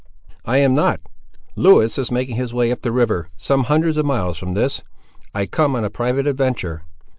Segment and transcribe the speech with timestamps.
[0.45, 0.99] "I am not.
[1.55, 4.81] Lewis is making his way up the river, some hundreds of miles from this.
[5.35, 6.81] I come on a private adventure."